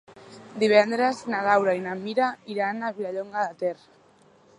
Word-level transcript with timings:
Divendres 0.61 1.19
na 1.33 1.41
Laura 1.47 1.75
i 1.79 1.83
na 1.83 1.93
Mira 1.99 2.29
iran 2.55 2.81
a 2.81 2.91
Vilallonga 3.01 3.45
de 3.51 3.59
Ter. 3.61 3.77